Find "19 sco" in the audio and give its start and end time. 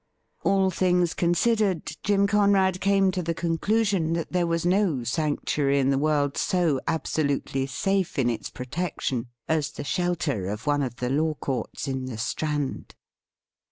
2.21-2.35